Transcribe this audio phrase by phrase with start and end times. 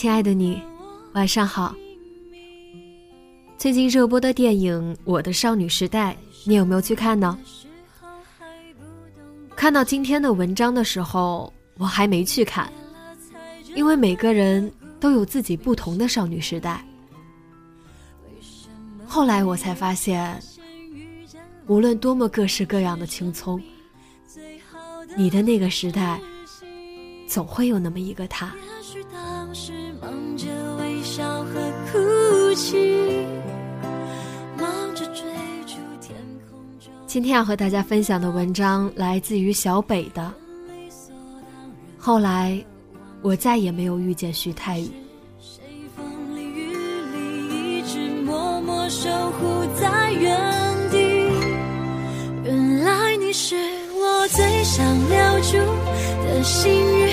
[0.00, 0.62] 亲爱的你，
[1.12, 1.76] 晚上好。
[3.58, 6.14] 最近热播的电影《我的少女时代》，
[6.46, 7.38] 你有没有去看呢？
[9.54, 12.72] 看到今天的文章的时候，我还没去看，
[13.74, 16.82] 因为每个人都有自己不同的少女时代。
[19.04, 20.42] 后来我才发现，
[21.66, 23.62] 无论多么各式各样的青葱，
[25.14, 26.18] 你的那个时代，
[27.28, 28.50] 总会有那么一个他。
[37.06, 40.32] 今天要和大家分享的文章来自于小北的。
[41.98, 42.64] 后来，
[43.22, 44.90] 我再也没有遇见徐太宇。
[52.44, 53.54] 原来你是
[53.94, 55.58] 我最想留住
[56.24, 57.08] 的幸运，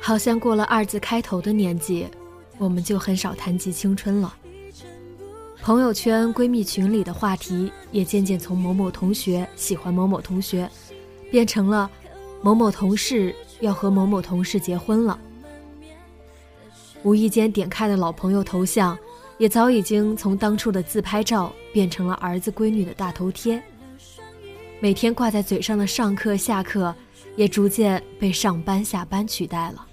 [0.00, 2.06] 好像过了二字开头的年纪，
[2.58, 4.32] 我们就很少谈及青春了。
[5.60, 10.70] 朋友圈、闺蜜群里的话题也渐渐从某某同学喜欢某某同学，
[11.28, 11.90] 变成了
[12.40, 15.18] 某某同事要和某某同事结婚了。
[17.02, 18.96] 无意间点开的老朋友头像，
[19.38, 23.60] 也早已经从当初的自拍照变成了儿子闺女的大头贴。
[24.80, 26.94] 每天挂在嘴上的上课、下课，
[27.36, 29.86] 也逐渐被上班、下班取代了。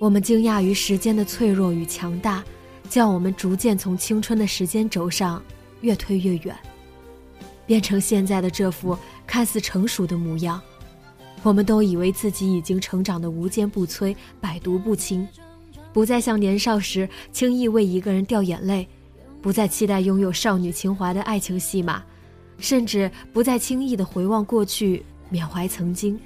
[0.00, 2.42] 我们惊讶于时间的脆弱与强大。
[2.88, 5.42] 叫我们逐渐从青春的时间轴上
[5.80, 6.54] 越推越远，
[7.64, 10.60] 变成现在的这副看似成熟的模样。
[11.42, 15.26] 我们都以为自己已经成长的无坚不摧、百毒不侵，
[15.90, 18.86] 不再像年少时轻易为一个人掉眼泪，
[19.40, 22.04] 不再期待拥有少女情怀的爱情戏码，
[22.62, 26.18] 甚至不再轻易的回望过去、缅怀曾经。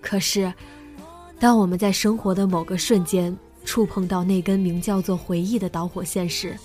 [0.00, 0.52] 可是，
[1.40, 6.56] 当我们在生活的某个瞬间，触碰到那根名叫做回忆的导火线时，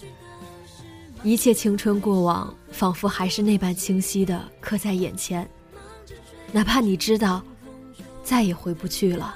[1.24, 5.50] 一切青春过往仿佛还是那般清晰的刻在眼前。
[6.52, 7.44] 哪怕你知道
[8.24, 9.36] 再也回不去了，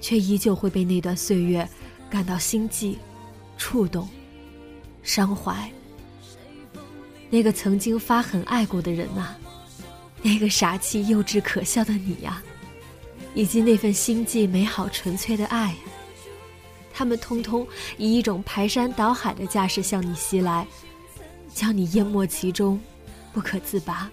[0.00, 1.68] 却依旧会被那段岁月
[2.08, 2.98] 感到心悸、
[3.58, 4.08] 触动、
[5.02, 5.70] 伤怀。
[7.30, 9.38] 那个曾经发狠爱过的人啊，
[10.20, 12.42] 那个傻气、幼稚、可笑的你呀，
[13.34, 15.74] 以及那份心悸、美好、纯粹的爱。
[16.92, 20.66] 他们通通以一种排山倒海的架势向你袭来，
[21.54, 22.78] 将你淹没其中，
[23.32, 24.10] 不可自拔。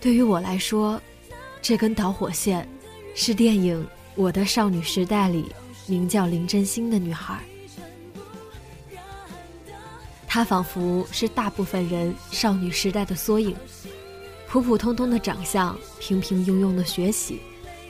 [0.00, 1.00] 对于我来说，
[1.62, 2.68] 这根导火线
[3.14, 3.82] 是电影
[4.16, 5.46] 《我的少女时代》里
[5.86, 7.40] 名叫林真心的女孩。
[10.26, 13.54] 她仿佛是大部分人少女时代的缩影，
[14.48, 17.40] 普普通通的长相，平平庸庸的学习。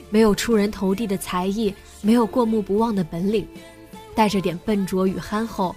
[0.09, 3.45] 没有出人头地的才艺，没有过目不忘的本领，
[4.15, 5.75] 带着点笨拙与憨厚，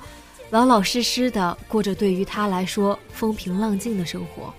[0.50, 4.54] 老老实实的过着对于他来说风平浪静的生活。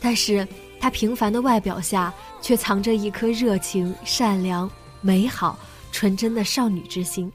[0.00, 0.48] 但是，
[0.80, 4.70] 他平凡的外表下却藏着一颗热情、善良、
[5.02, 5.58] 美好、
[5.92, 7.30] 纯真的少女之心，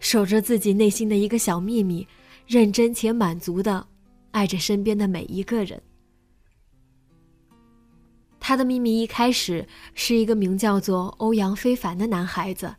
[0.00, 2.06] 守着自己内心的一个小秘密，
[2.46, 3.86] 认真且满足的
[4.32, 5.80] 爱着身边的每一个人。
[8.40, 9.64] 他的秘密一开始
[9.94, 12.74] 是一个名叫做欧阳非凡的男孩子。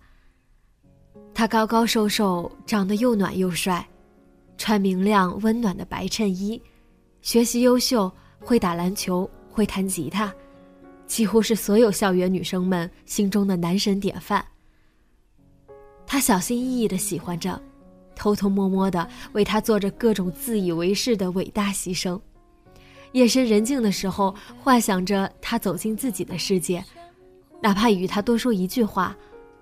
[1.34, 3.88] 他高高瘦瘦，长得又暖又帅，
[4.58, 6.62] 穿明亮温暖的白衬衣，
[7.22, 10.34] 学习优秀，会打篮球，会弹吉他，
[11.06, 14.44] 几乎是所有校园女生们心中的男神典范。
[16.06, 17.62] 他小心翼翼的喜欢着，
[18.16, 22.20] 偷偷摸摸的为他做着各种自以为是的伟大牺牲。
[23.14, 26.84] 夜深人静的时候，幻想着他走进自己的世界，
[27.62, 29.16] 哪怕与他多说一句话，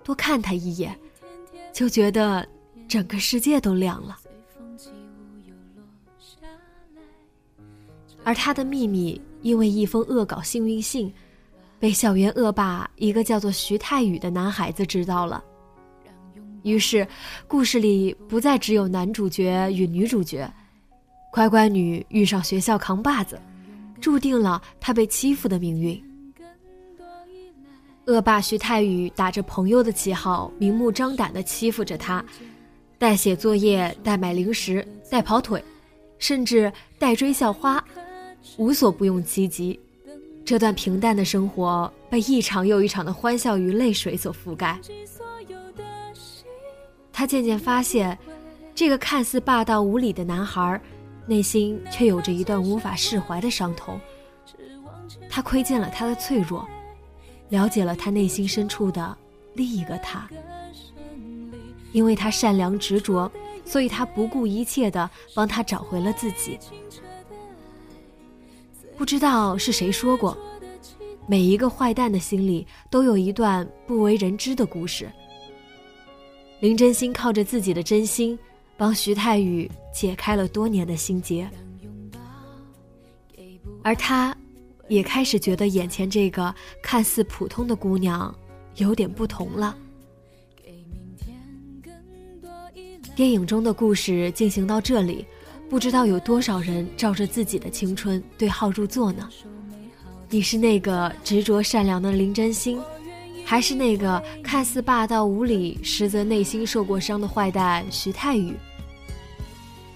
[0.03, 0.95] 多看他一眼，
[1.73, 2.47] 就觉得
[2.87, 4.17] 整个世界都亮了。
[8.23, 11.11] 而他的秘密，因为一封恶搞幸运信，
[11.79, 15.43] 被校园恶霸一个叫做徐太宇的男孩子知道了。
[16.63, 17.07] 于是，
[17.47, 20.51] 故事里不再只有男主角与女主角。
[21.31, 23.39] 乖乖女遇上学校扛把子，
[24.01, 26.01] 注定了她被欺负的命运。
[28.05, 32.25] 恶霸徐太宇打着朋友的旗号，明目张胆地欺负着她，
[32.97, 35.63] 代写作业、代买零食、代跑腿，
[36.17, 37.83] 甚至代追校花，
[38.57, 39.79] 无所不用其极。
[40.43, 44.79] 这段平淡的生活被一场又一场的欢笑与泪水所覆盖。
[47.11, 48.17] 他渐渐发现，
[48.73, 50.81] 这个看似霸道无理的男孩。
[51.25, 54.01] 内心却有着一段无法释怀的伤痛。
[55.29, 56.67] 他窥见了他的脆弱，
[57.49, 59.15] 了解了他内心深处的
[59.53, 60.27] 另一个他。
[61.91, 63.31] 因为他善良执着，
[63.63, 66.57] 所以他不顾一切的帮他找回了自己。
[68.97, 70.35] 不知道是谁说过，
[71.27, 75.07] 每一个坏蛋的心里都有一段不为人知的故事。
[76.59, 78.37] 林真心靠着自己的真心。
[78.77, 81.45] 帮徐太宇解开了多年的心结，
[83.83, 84.33] 而他，
[84.87, 88.33] 也开始觉得眼前这个看似普通的姑娘
[88.75, 89.75] 有点不同了。
[93.17, 95.25] 电影中的故事进行到这里，
[95.69, 99.29] 不知道有多少人照着自己的青春对号入座呢？
[100.29, 102.79] 你是那个执着善良的林真心，
[103.49, 108.55] 还是那个看似霸道无理，实则内心受过伤的坏蛋徐太宇？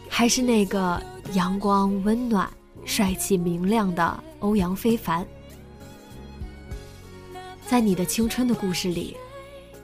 [0.09, 0.99] 还是那个
[1.33, 2.49] 阳光温暖、
[2.83, 5.23] 帅气明亮的欧阳非凡。
[7.67, 9.15] 在你的青春的故事里，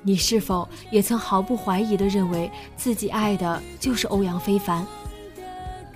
[0.01, 4.83] 你是否也曾毫不怀疑地认为自己爱的就是欧阳非凡？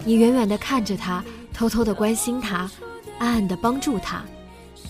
[0.05, 2.69] 你远远地看着他，偷偷地关心他，
[3.17, 4.23] 暗暗地帮助他，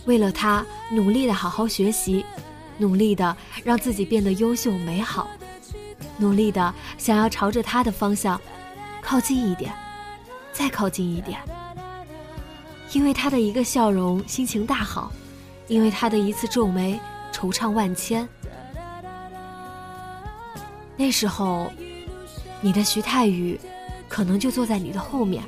[0.03, 2.25] 为了他努力地好好学习，
[2.83, 5.29] 努力的让自己变得优秀美好，
[6.17, 8.39] 努力的想要朝着他的方向。
[9.01, 9.73] 靠近一点，
[10.51, 11.39] 再靠近一点。
[12.91, 15.09] 因为他的一个笑容，心情大好；
[15.67, 16.99] 因为他的一次皱眉，
[17.31, 18.27] 惆怅万千。
[20.97, 21.71] 那时候，
[22.59, 23.57] 你的徐太宇，
[24.09, 25.41] 可能就坐在你的后面。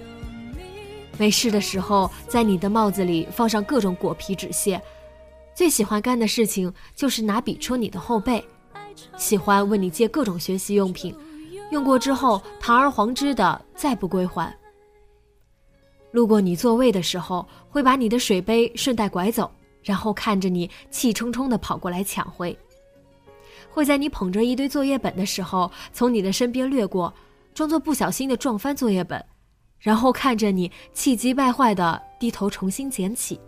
[1.17, 4.81] 没事的时候，在你的帽子里放上各种果皮纸屑。
[5.55, 8.43] 最喜欢干的事情就是拿笔戳你的后背，
[9.17, 11.15] 喜欢问你借各种学习用品。
[11.71, 14.53] 用过之后堂而皇之的再不归还。
[16.11, 19.49] 路过你座位的时候，会把你的水杯顺带拐走，
[19.81, 22.57] 然后看着你气冲冲的跑过来抢回。
[23.69, 27.13] 会在你捧着一堆作业本的时候，从你的身边掠过，
[27.53, 29.23] 装作不小心的撞翻作业本，
[29.79, 33.39] 然后看着你气急败坏的低头重新捡起。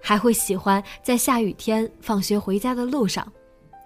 [0.00, 3.26] 还会喜欢在下雨天放学回家的路上。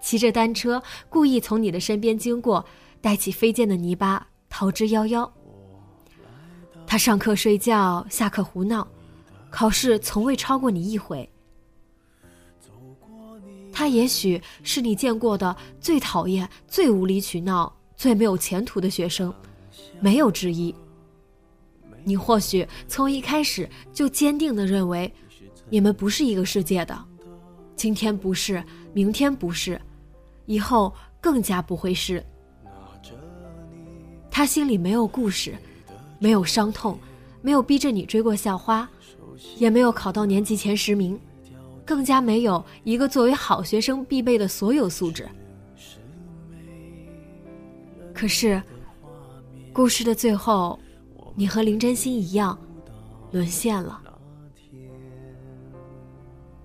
[0.00, 2.64] 骑着单车，故意从你的身边经过，
[3.00, 5.30] 带起飞溅的泥巴，逃之夭夭。
[6.86, 8.86] 他上课睡觉，下课胡闹，
[9.48, 11.28] 考试从未超过你一回。
[13.72, 19.32] 他也许是你见过的最讨厌、最无理取闹、最没有前途的学生，
[20.00, 20.74] 没有之一。
[22.04, 25.10] 你或许从一开始就坚定的认为，
[25.72, 27.02] 你们不是一个世界的，
[27.76, 28.62] 今天不是，
[28.92, 29.80] 明天不是。
[30.44, 32.22] 以后更加不会是。
[34.30, 35.56] 他心里没有故事，
[36.18, 36.98] 没有伤痛，
[37.40, 38.86] 没有逼着你追过校花，
[39.56, 41.18] 也没有考到年级前十名，
[41.86, 45.26] 更加没有一个作为好学生必备的所有素质。
[48.12, 48.62] 可是，
[49.72, 50.78] 故事的最后，
[51.34, 52.58] 你和林真心一样，
[53.30, 54.01] 沦陷了。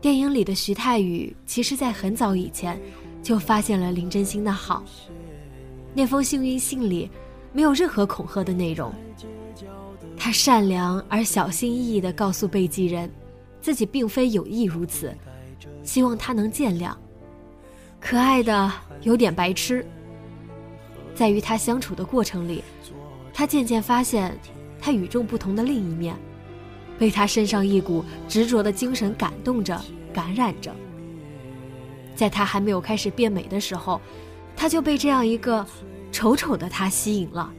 [0.08, 2.80] 电影里的徐太宇，其实在很早以前。
[3.22, 4.82] 就发现了林真心的好。
[5.94, 7.12] 那封幸运信里
[7.52, 8.90] 没有任何恐吓的内容，
[10.16, 13.12] 他善良而小心翼翼地告诉被寄人，
[13.60, 15.14] 自己并非有意如此，
[15.84, 16.96] 希望他能见谅。
[18.00, 18.72] 可爱的
[19.02, 19.86] 有点白痴，
[21.14, 22.64] 在与他相处的过程里，
[23.34, 24.40] 他渐渐发现
[24.80, 26.16] 他与众不同的另一面，
[26.98, 29.78] 被他身上一股执着的精神感动着、
[30.18, 30.76] 感染着。
[32.16, 34.02] 在他还没有开始变美的时候，
[34.56, 35.64] 他就被这样一个
[36.12, 37.54] 丑丑的他吸引了。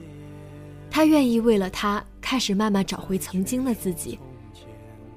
[0.91, 4.19] 他愿意为了他开始慢慢找回曾经的自己，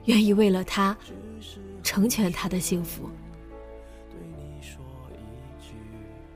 [0.06, 0.96] 愿意为了他
[1.82, 3.10] 成全他的幸福。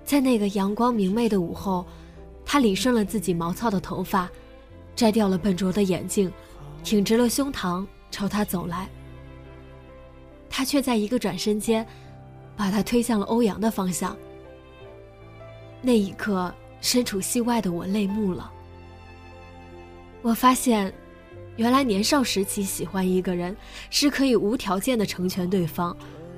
[0.03, 1.85] 在那个阳光明媚的午后，
[2.43, 4.27] 他理顺了自己毛糙的头发，
[4.95, 6.31] 摘掉了笨拙的眼镜，
[6.83, 8.89] 挺直了胸膛朝他走来。
[10.57, 11.85] 他却在一个转身间，
[12.55, 14.15] 把他推向了欧阳的方向。
[15.81, 18.50] 那一刻，身处戏外的我泪目了。
[20.21, 20.93] 我发现，
[21.57, 23.53] 原来年少时期喜欢一个人，
[23.89, 25.93] 是可以无条件的成全对方，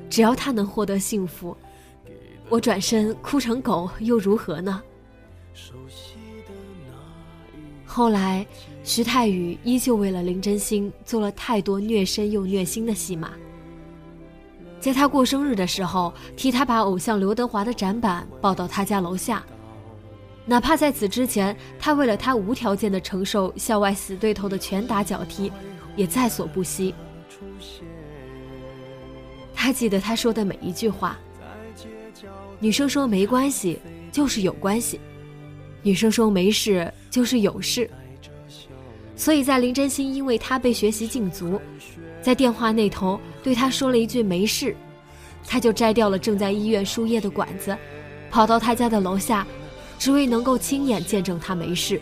[0.09, 1.55] 只要他能获得幸福。
[2.49, 4.81] 我转身哭成狗又如何呢？
[7.85, 8.43] 后来，
[8.83, 13.31] 徐太宇依旧为了林真心做了太多虐身又虐心的戏码。
[14.87, 19.43] 在他过生日的时候，替他把偶像刘德华的展板抱到他家楼下，
[20.45, 25.51] 哪怕在此之前，他为了他无条件的承受校外死对头的拳打脚踢，
[25.97, 26.95] 也在所不惜。
[29.53, 31.17] 他记得他说的每一句话。
[32.57, 33.77] 女生说没关系，
[34.09, 34.97] 就是有关系；
[35.83, 37.89] 女生说没事，就是有事。
[39.17, 41.59] 所以在林真心因为他被学习禁足，
[42.27, 44.75] 在电话那头对他说了一句没事，
[45.45, 47.77] 他就摘掉了正在医院输液的管子，
[48.29, 49.47] 跑到他家的楼下，
[49.97, 52.01] 只为能够亲眼见证他没事，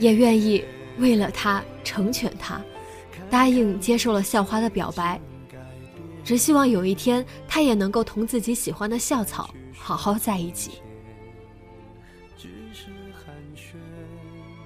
[0.00, 0.64] 也愿意
[0.96, 2.58] 为了他成全他，
[3.28, 5.20] 答应接受了校花的表白。
[6.24, 10.70] 只希望有一天，他也能够同自己喜欢的校草好好在一起。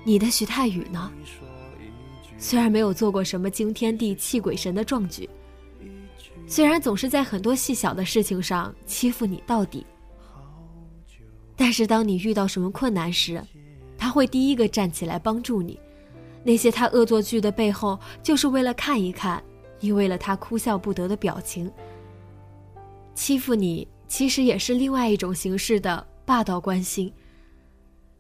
[0.05, 1.11] 你的徐太宇呢？
[2.43, 5.31] 虽然没有做过什么惊天地泣鬼神的壮举，
[6.45, 9.87] 虽然总是在很多细小的事情上欺负你到底，
[11.55, 13.41] 但是当你遇到什么困难时，
[13.97, 15.79] 他会第一个站起来帮助你。
[16.43, 19.41] 那些他恶作剧的背后，就是为了看一看。
[19.79, 21.71] 你为了他哭笑不得的表情，
[23.15, 27.13] 欺负你，其实也是另外一种形式的霸道关心。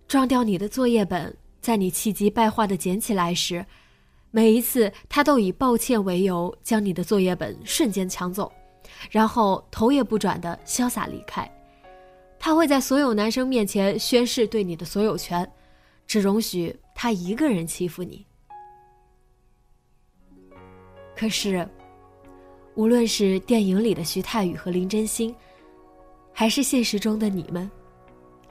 [0.07, 3.64] 撞掉你的作业本，在你气急败坏的捡起来时，
[4.35, 8.51] 每一次他都以抱歉为由将你的作业本瞬间抢走，
[9.11, 11.49] 然后头也不转的潇洒离开。
[12.39, 15.49] 他会在所有男生面前宣誓对你的所有权，
[16.07, 18.25] 只容许他一个人欺负你。
[21.15, 21.69] 可是，
[22.75, 25.33] 无论是电影里的徐太宇和林真心，
[26.33, 27.71] 还是现实中的你们，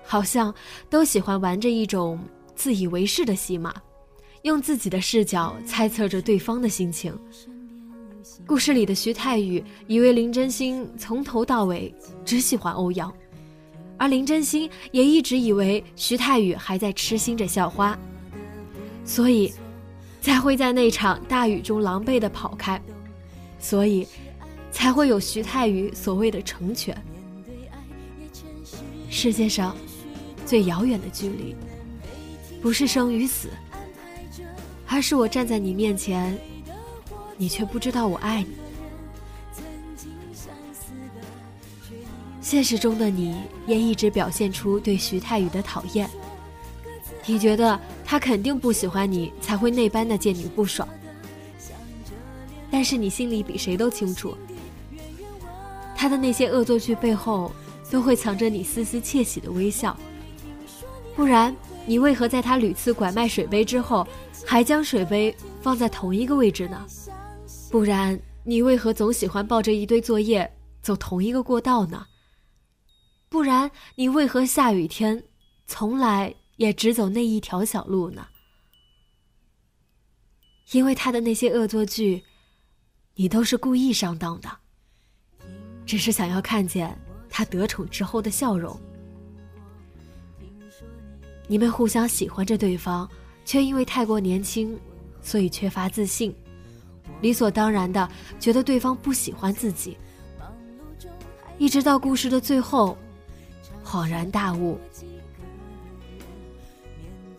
[0.04, 0.54] 好像
[0.92, 2.20] 都喜欢玩着一种
[2.56, 3.74] 自以为是的戏码，
[4.44, 7.18] 用自己的视角猜测着对方的心情。
[8.46, 11.94] 故事里的徐太宇以为林真心从头到尾
[12.26, 13.14] 只喜欢欧阳，
[13.98, 17.98] 而林真心也一直以为徐太宇还在痴心着校花，
[19.06, 19.52] 所以。
[20.24, 22.80] 才会在那场大雨中狼狈的跑开，
[23.58, 24.08] 所以
[24.72, 26.96] 才会有徐太宇所谓的成全。
[29.10, 29.76] 世界上
[30.46, 31.56] 最遥远的距离，
[32.62, 33.50] 不是生与死，
[34.94, 36.38] 而是我站在你面前，
[37.38, 38.50] 你却不知道我爱你。
[42.42, 46.10] 现实中的你也一直表现出对徐太宇的讨厌。
[47.26, 50.86] 你觉得他肯定不喜欢你，才会那般的见你不爽。
[52.70, 54.36] 但是你心里比谁都清楚，
[55.96, 57.50] 他的那些恶作剧背后
[57.90, 59.96] 都会藏着你丝丝窃喜的微笑。
[61.16, 61.56] 不然，
[61.86, 64.06] 你为何在他屡次拐卖水杯之后，
[64.52, 66.86] 还将水杯放在同一个位置呢？
[67.70, 72.06] 不然，你为何总喜欢抱着一堆作业走同一个过道呢？
[73.30, 75.24] 不然，你为何下雨天
[75.68, 76.36] 从来？
[76.58, 78.28] 也只走那一条小路呢，
[80.74, 82.22] 因为他的那些恶作剧，
[83.16, 84.50] 你都是故意上当的，
[85.86, 86.96] 只是想要看见
[87.30, 88.78] 他得宠之后的笑容。
[91.48, 93.10] 你们互相喜欢着对方，
[93.46, 94.78] 却因为太过年轻，
[95.22, 96.34] 所以缺乏自信，
[97.22, 99.98] 理所当然的觉得对方不喜欢自己，
[101.58, 102.98] 一直到故事的最后，
[103.84, 104.80] 恍然大悟。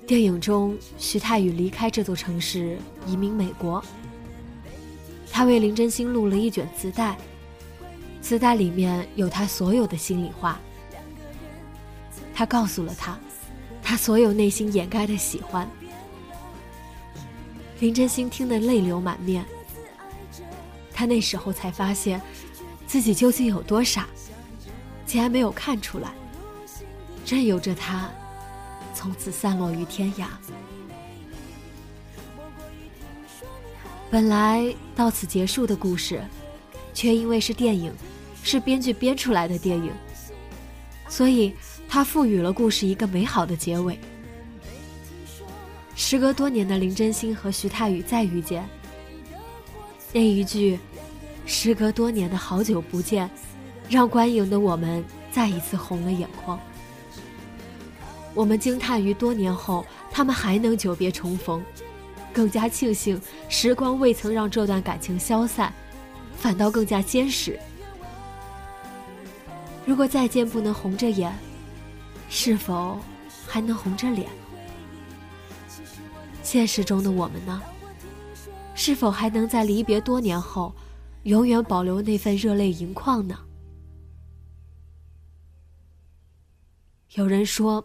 [0.06, 3.82] 电影中，徐太宇离开这座城市，移民美国。
[5.30, 7.16] 他为林真心录了一卷磁带，
[8.20, 10.60] 磁带里面有他所有的心里话。
[12.34, 13.18] 他告诉了他，
[13.82, 15.66] 他所有内心掩盖的喜欢。
[17.82, 19.44] 林真心听得泪流满面。
[20.94, 22.22] 他那时候才发现，
[22.86, 24.06] 自己究竟有多傻，
[25.04, 26.12] 竟然没有看出来，
[27.26, 28.08] 任由着他
[28.94, 30.26] 从此散落于天涯。
[34.12, 36.22] 本来到此结束的故事，
[36.94, 37.92] 却因为是电影，
[38.44, 39.90] 是编剧编出来的电影，
[41.08, 41.52] 所以
[41.88, 43.98] 他赋予了故事一个美好的结尾。
[45.94, 48.68] 时隔多年的林真心和徐太宇再遇见，
[50.12, 50.78] 那一句
[51.46, 53.30] “时隔多年的好久不见”，
[53.88, 56.58] 让观影的我们再一次红了眼眶。
[58.34, 61.62] 我们惊叹于多年后他们还能久别重逢，
[62.32, 65.72] 更加庆幸时光未曾让这段感情消散，
[66.36, 67.58] 反倒更加坚实。
[69.84, 71.30] 如果再见不能红着眼，
[72.30, 72.98] 是否
[73.46, 74.26] 还能红着脸？
[76.52, 77.62] 现实中的我们呢？
[78.74, 80.70] 是否还能在离别多年后，
[81.22, 83.38] 永远保留那份热泪盈眶呢？
[87.14, 87.82] 有人说，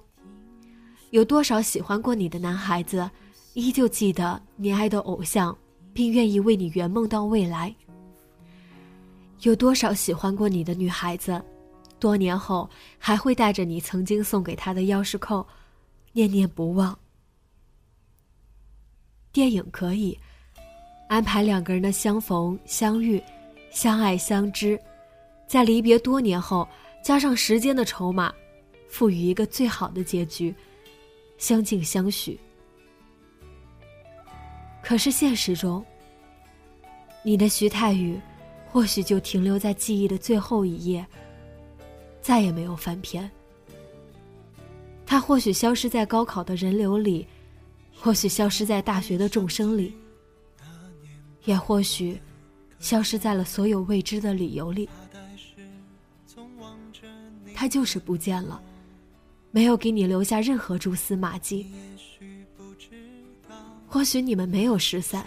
[1.11, 3.09] 有多少喜欢过你的男孩子，
[3.53, 5.57] 依旧记得你爱的偶像，
[5.93, 7.73] 并愿意为你圆梦到未来？
[9.43, 11.41] 有多少喜欢过你的女孩子，
[11.99, 12.69] 多年后
[12.99, 15.47] 还会带着你曾经送给她的钥匙扣，
[16.11, 16.99] 念念不忘？
[19.37, 20.17] 电影可以
[21.07, 23.21] 安排两个人的相逢、相遇、
[23.69, 24.81] 相爱、相知，
[25.45, 26.67] 在离别多年后，
[27.03, 28.33] 加上时间的筹码，
[28.89, 30.55] 赋予一个最好的结局，
[31.37, 32.39] 相敬相许。
[34.81, 35.85] 可是现实中，
[37.21, 38.19] 你的徐太宇，
[38.65, 41.05] 或许就停留在记忆的最后一页，
[42.21, 43.29] 再也没有翻篇。
[45.05, 47.27] 他或许消失在高考的人流里。
[47.99, 49.93] 或许消失在大学的众生里，
[51.45, 52.19] 也或许
[52.79, 54.87] 消失在了所有未知的理由里。
[57.53, 58.61] 他就是不见了，
[59.51, 61.65] 没有给你留下任何蛛丝马迹。
[63.87, 65.25] 或许你们没有失散，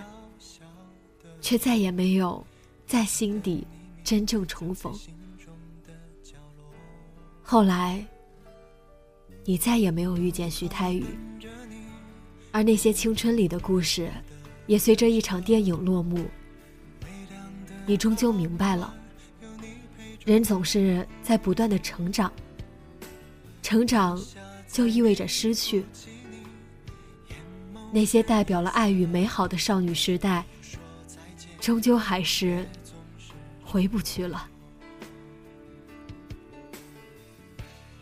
[1.40, 2.44] 却再也没有
[2.86, 3.66] 在心底
[4.04, 4.96] 真正重逢。
[7.42, 8.06] 后来，
[9.44, 11.04] 你再也没有遇见徐太宇。
[12.52, 14.10] 而那些青春里的故事，
[14.66, 16.26] 也随着一场电影落幕。
[17.86, 18.94] 你终究明白了，
[20.24, 22.32] 人总是在不断的成长。
[23.62, 24.20] 成长，
[24.68, 25.84] 就意味着失去。
[27.92, 30.44] 那些代表了爱与美好的少女时代，
[31.60, 32.66] 终究还是
[33.64, 34.48] 回不去了。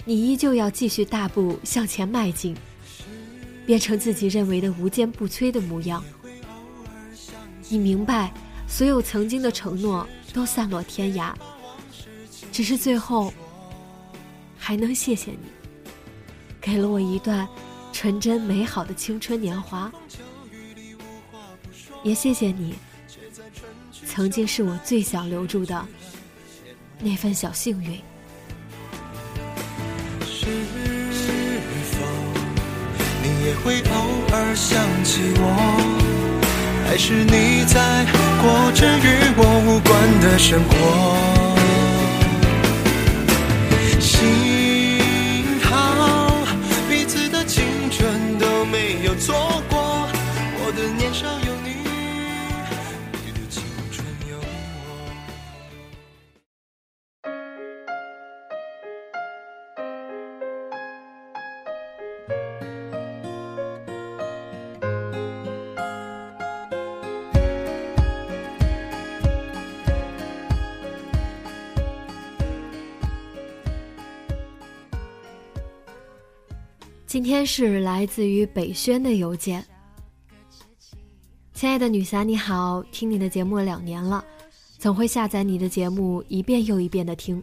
[0.05, 2.57] 你依旧要继续大步向前迈进。
[3.69, 6.03] 变成自己认为的无坚不摧的模样。
[7.69, 8.33] 你明白，
[8.67, 11.35] 所有曾经的承诺都散落天涯，
[12.51, 13.31] 只是最后
[14.57, 15.41] 还能谢谢你，
[16.63, 17.47] 给了我一段
[17.93, 19.93] 纯真美好的青春年华。
[22.03, 22.75] 也谢谢你，
[24.07, 25.87] 曾经是我最想留住的
[27.01, 28.01] 那份小幸运。
[33.49, 33.97] 也会偶
[34.31, 35.43] 尔想起我，
[36.87, 38.05] 还是你在
[38.43, 41.48] 过着与我无关的生活？
[77.09, 79.65] 今天是来自于北轩的邮件。
[81.55, 84.23] 亲爱的女侠，你好，听你的节目两年了，
[84.77, 87.43] 总会下载你的节目一遍又一遍的听，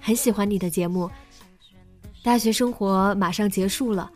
[0.00, 1.08] 很喜欢你的节目。
[2.22, 4.10] 大学生活马上结束了，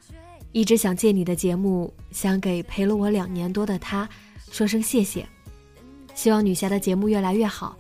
[0.53, 4.09] 一直想借你的节目，想给陪了我两年多的他
[4.51, 5.29] 说声谢谢。
[6.15, 7.77] 希望女侠的节目越来越好，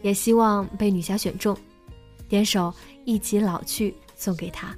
[0.00, 1.54] 也希望被女侠选中，
[2.30, 2.70] 点首
[3.04, 4.74] 《一起老去》送给他。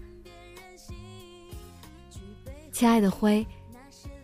[2.78, 3.44] 亲爱的灰，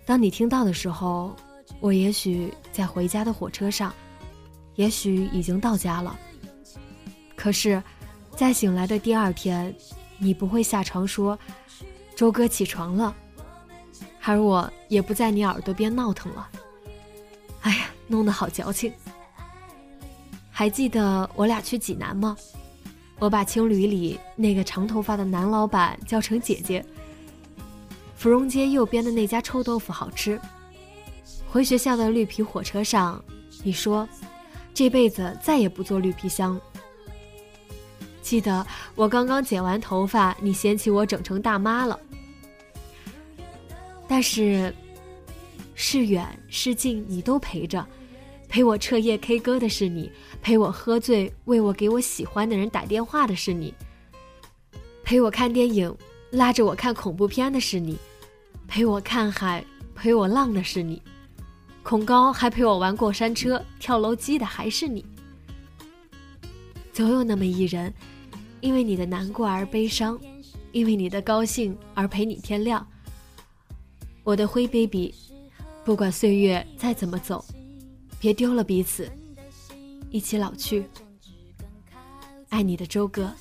[0.07, 1.35] 当你听到的时候，
[1.81, 3.93] 我也许在回家的火车上，
[4.77, 6.17] 也许已经到家了。
[7.35, 7.83] 可是，
[8.37, 9.75] 在醒来的第二天，
[10.19, 11.37] 你不会下床说
[12.14, 13.12] 周哥起床了，
[14.23, 16.49] 而我也不在你耳朵边闹腾了。
[17.62, 18.93] 哎呀，弄得好矫情。
[20.49, 22.37] 还记得我俩去济南吗？
[23.19, 26.87] 我把青旅里那个长头发的男老板叫成姐姐。
[28.25, 30.41] 芙蓉街右边的那家臭豆腐好吃。
[31.47, 33.23] 回学校的绿皮火车上，
[33.63, 34.09] 你说
[34.73, 36.59] 这辈子再也不坐绿皮箱。
[38.23, 42.01] 记得我刚刚剪完头发，你嫌弃我整成大妈了。
[44.09, 44.75] 但是，
[45.75, 47.87] 是远是近，你都陪着。
[48.49, 50.11] 陪我彻夜 K 歌的是你，
[50.41, 53.75] 陪我喝醉为我给我喜欢的人打电话的是你，
[55.03, 55.95] 陪我看电影
[56.31, 57.99] 拉着我看恐怖片的是你，
[58.75, 61.01] 陪我看海陪我浪的是你，
[61.85, 65.07] 恐高还陪我玩过山车跳楼机的还是你。
[66.93, 67.95] 总有那么一人，
[68.61, 70.19] 因为你的难过而悲伤，
[70.73, 72.85] 因为你的高兴而陪你天亮。
[74.25, 75.15] 我的灰 baby，
[75.85, 77.45] 不管岁月再怎么走。
[78.19, 79.09] 别丢了彼此，
[80.11, 80.85] 一起老去。
[82.49, 83.33] 爱你的周哥。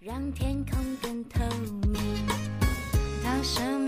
[0.00, 1.38] 让天空更透
[1.80, 1.89] 明。
[3.42, 3.79] 什想。